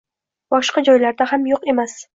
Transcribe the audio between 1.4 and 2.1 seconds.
yo'q emas